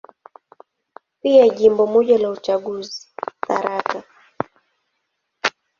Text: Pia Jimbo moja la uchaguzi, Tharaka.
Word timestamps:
Pia 1.21 1.47
Jimbo 1.49 1.85
moja 1.87 2.17
la 2.17 2.29
uchaguzi, 2.29 3.09
Tharaka. 3.47 4.03